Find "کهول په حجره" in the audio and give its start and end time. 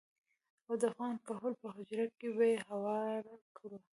1.27-2.05